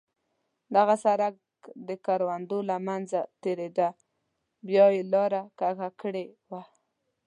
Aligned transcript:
دغه 0.75 0.95
سړک 1.05 1.33
د 1.87 1.89
کروندو 2.05 2.57
له 2.69 2.75
منځه 2.87 3.19
تېرېده، 3.43 3.89
بیا 4.67 4.85
یې 4.95 5.01
لاره 5.13 5.41
کږه 5.59 5.89
کړې 6.01 6.25
وه. 6.49 6.61